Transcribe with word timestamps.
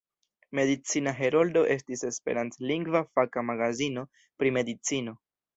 Medicina 0.59 1.13
Heroldo 1.19 1.63
estis 1.75 2.03
esperantlingva 2.09 3.05
faka 3.19 3.47
magazino 3.53 4.09
pri 4.23 4.57
medicino. 4.61 5.19